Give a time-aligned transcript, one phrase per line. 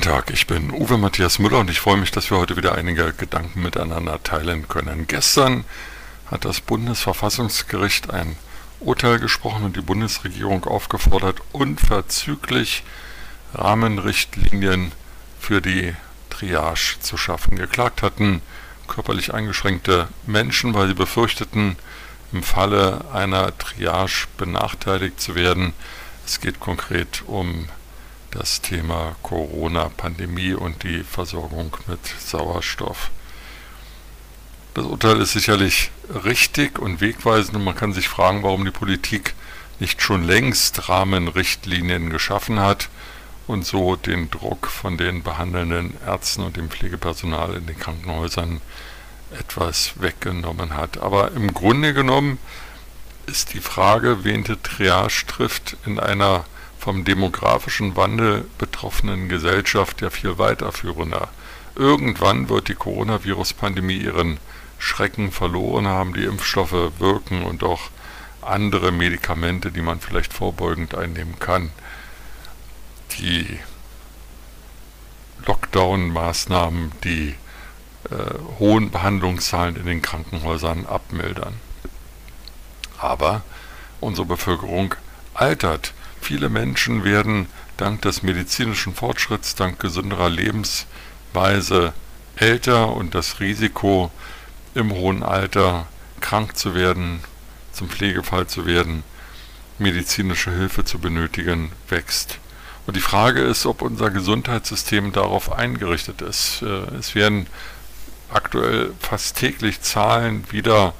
[0.00, 3.12] Tag, ich bin Uwe Matthias Müller und ich freue mich, dass wir heute wieder einige
[3.12, 5.06] Gedanken miteinander teilen können.
[5.06, 5.64] Gestern
[6.30, 8.36] hat das Bundesverfassungsgericht ein
[8.80, 12.84] Urteil gesprochen und die Bundesregierung aufgefordert, unverzüglich
[13.54, 14.92] Rahmenrichtlinien
[15.40, 15.94] für die
[16.30, 17.56] Triage zu schaffen.
[17.56, 18.42] Geklagt hatten
[18.88, 21.76] körperlich eingeschränkte Menschen, weil sie befürchteten,
[22.32, 25.72] im Falle einer Triage benachteiligt zu werden.
[26.26, 27.68] Es geht konkret um
[28.38, 33.10] das Thema Corona-Pandemie und die Versorgung mit Sauerstoff.
[34.74, 35.90] Das Urteil ist sicherlich
[36.24, 39.34] richtig und wegweisend und man kann sich fragen, warum die Politik
[39.80, 42.88] nicht schon längst Rahmenrichtlinien geschaffen hat
[43.48, 48.60] und so den Druck von den behandelnden Ärzten und dem Pflegepersonal in den Krankenhäusern
[49.36, 50.98] etwas weggenommen hat.
[50.98, 52.38] Aber im Grunde genommen
[53.26, 56.44] ist die Frage, wen die Triage trifft, in einer
[56.88, 61.28] vom demografischen Wandel betroffenen Gesellschaft ja viel weiterführender.
[61.74, 64.38] Irgendwann wird die Coronavirus-Pandemie ihren
[64.78, 67.90] Schrecken verloren haben, die Impfstoffe wirken und auch
[68.40, 71.72] andere Medikamente, die man vielleicht vorbeugend einnehmen kann.
[73.18, 73.58] Die
[75.44, 77.34] Lockdown-Maßnahmen, die
[78.10, 78.14] äh,
[78.58, 81.52] hohen Behandlungszahlen in den Krankenhäusern abmildern.
[82.96, 83.42] Aber
[84.00, 84.94] unsere Bevölkerung
[85.34, 85.92] altert.
[86.28, 87.46] Viele Menschen werden
[87.78, 91.94] dank des medizinischen Fortschritts, dank gesünderer Lebensweise
[92.36, 94.10] älter und das Risiko
[94.74, 95.86] im hohen Alter
[96.20, 97.20] krank zu werden,
[97.72, 99.04] zum Pflegefall zu werden,
[99.78, 102.40] medizinische Hilfe zu benötigen, wächst.
[102.86, 106.60] Und die Frage ist, ob unser Gesundheitssystem darauf eingerichtet ist.
[106.60, 107.46] Äh, es werden
[108.30, 110.92] aktuell fast täglich Zahlen wieder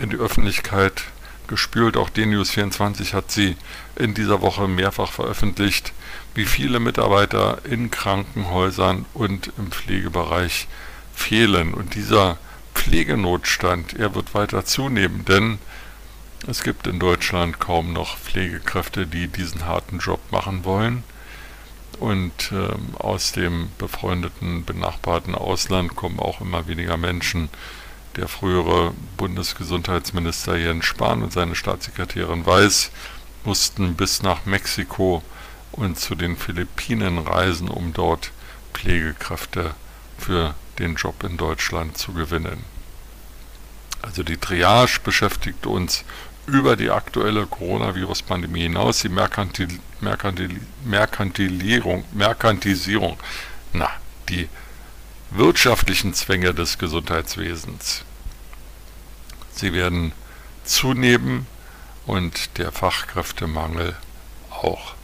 [0.00, 1.04] in die Öffentlichkeit
[1.48, 1.96] gespült.
[1.96, 3.56] Auch DNews24 hat sie
[3.96, 5.92] in dieser Woche mehrfach veröffentlicht,
[6.34, 10.66] wie viele Mitarbeiter in Krankenhäusern und im Pflegebereich
[11.14, 11.74] fehlen.
[11.74, 12.38] Und dieser
[12.74, 15.58] Pflegenotstand, er wird weiter zunehmen, denn
[16.46, 21.04] es gibt in Deutschland kaum noch Pflegekräfte, die diesen harten Job machen wollen.
[22.00, 27.48] Und ähm, aus dem befreundeten, benachbarten Ausland kommen auch immer weniger Menschen.
[28.16, 32.92] Der frühere Bundesgesundheitsminister Jens Spahn und seine Staatssekretärin Weiß
[33.44, 35.22] mussten bis nach Mexiko
[35.72, 38.30] und zu den Philippinen reisen, um dort
[38.72, 39.74] Pflegekräfte
[40.16, 42.64] für den Job in Deutschland zu gewinnen.
[44.00, 46.04] Also die Triage beschäftigt uns
[46.46, 49.68] über die aktuelle Coronavirus-Pandemie hinaus, die Merkantil,
[50.00, 53.16] Merkantil, Merkantilierung, Merkantisierung,
[53.72, 53.90] na,
[54.28, 54.48] die
[55.34, 58.04] wirtschaftlichen Zwänge des Gesundheitswesens.
[59.52, 60.12] Sie werden
[60.64, 61.46] zunehmen
[62.06, 63.96] und der Fachkräftemangel
[64.50, 64.94] auch.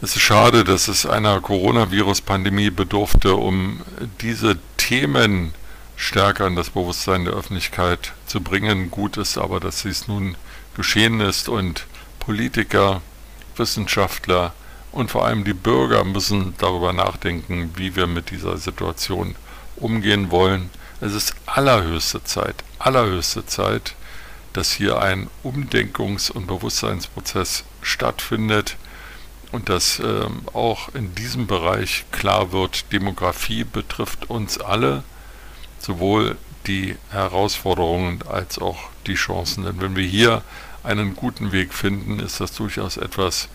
[0.00, 3.82] Es ist schade, dass es einer Coronavirus-Pandemie bedurfte, um
[4.20, 5.54] diese Themen
[5.96, 8.90] stärker in das Bewusstsein der Öffentlichkeit zu bringen.
[8.90, 10.36] Gut ist aber, dass dies nun
[10.76, 11.86] geschehen ist und
[12.18, 13.02] Politiker,
[13.56, 14.54] Wissenschaftler
[14.92, 19.34] und vor allem die Bürger müssen darüber nachdenken, wie wir mit dieser Situation
[19.76, 20.70] umgehen wollen.
[21.00, 23.94] Es ist allerhöchste Zeit, allerhöchste Zeit,
[24.52, 28.76] dass hier ein Umdenkungs- und Bewusstseinsprozess stattfindet
[29.50, 35.02] und dass ähm, auch in diesem Bereich klar wird, Demografie betrifft uns alle
[35.78, 36.36] sowohl
[36.66, 39.64] die Herausforderungen als auch die Chancen.
[39.64, 40.42] Denn wenn wir hier
[40.84, 43.48] einen guten Weg finden, ist das durchaus etwas,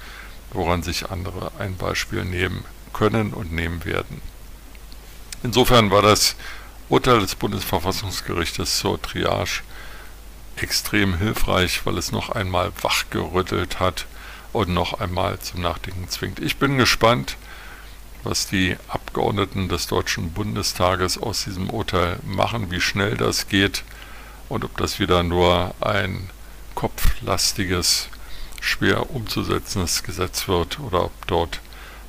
[0.52, 4.22] woran sich andere ein Beispiel nehmen können und nehmen werden.
[5.44, 6.36] Insofern war das
[6.90, 9.62] Urteil des Bundesverfassungsgerichtes zur Triage
[10.56, 14.08] extrem hilfreich, weil es noch einmal wachgerüttelt hat
[14.54, 16.40] und noch einmal zum Nachdenken zwingt.
[16.40, 17.38] Ich bin gespannt,
[18.24, 23.84] was die Abgeordneten des Deutschen Bundestages aus diesem Urteil machen, wie schnell das geht
[24.50, 26.30] und ob das wieder nur ein
[26.76, 28.10] kopflastiges,
[28.68, 31.62] schwer umzusetzendes Gesetz wird oder ob dort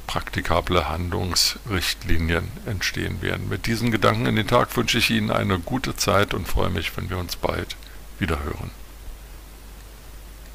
[0.06, 3.48] praktikable Handlungsrichtlinien entstehen werden.
[3.48, 6.96] Mit diesen Gedanken in den Tag wünsche ich Ihnen eine gute Zeit und freue mich,
[6.96, 7.76] wenn wir uns bald
[8.18, 8.70] wieder hören.